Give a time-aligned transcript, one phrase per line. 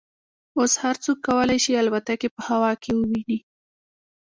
[0.59, 3.39] اوس هر څوک کولای شي الوتکې په هوا کې وویني